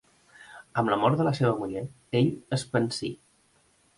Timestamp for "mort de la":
1.01-1.33